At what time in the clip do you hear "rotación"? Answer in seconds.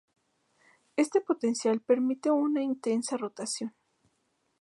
3.17-3.75